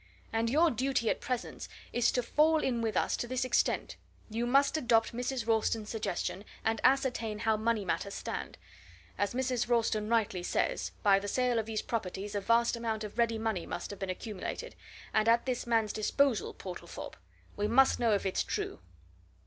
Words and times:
And 0.33 0.49
your 0.49 0.71
duty 0.71 1.11
at 1.11 1.21
present 1.21 1.67
is 1.93 2.11
to 2.13 2.23
fall 2.23 2.57
in 2.63 2.81
with 2.81 2.97
us 2.97 3.15
to 3.17 3.27
this 3.27 3.45
extent 3.45 3.97
you 4.31 4.47
must 4.47 4.75
adopt 4.75 5.13
Mrs. 5.15 5.45
Ralston's 5.47 5.91
suggestion, 5.91 6.43
and 6.65 6.81
ascertain 6.83 7.37
how 7.37 7.55
money 7.55 7.85
matters 7.85 8.15
stand. 8.15 8.57
As 9.19 9.35
Mrs. 9.35 9.69
Ralston 9.69 10.09
rightly 10.09 10.41
says, 10.41 10.91
by 11.03 11.19
the 11.19 11.27
sale 11.27 11.59
of 11.59 11.67
these 11.67 11.83
properties 11.83 12.33
a 12.33 12.41
vast 12.41 12.75
amount 12.75 13.03
of 13.03 13.19
ready 13.19 13.37
money 13.37 13.67
must 13.67 13.91
have 13.91 13.99
been 13.99 14.09
accumulated, 14.09 14.73
and 15.13 15.29
at 15.29 15.45
this 15.45 15.67
man's 15.67 15.93
disposal, 15.93 16.55
Portlethorpe! 16.55 17.15
we 17.55 17.67
must 17.67 17.99
know 17.99 18.11
if 18.15 18.25
it's 18.25 18.43
true!" 18.43 18.79